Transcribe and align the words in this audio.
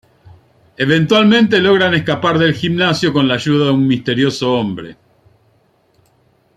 Eventualmente 0.77 1.59
logran 1.59 1.93
escapar 1.93 2.39
del 2.39 2.55
gimnasio 2.55 3.13
con 3.13 3.27
la 3.27 3.35
ayuda 3.35 3.65
de 3.65 3.71
un 3.73 3.85
misterioso 3.85 4.51
hombre. 4.51 4.97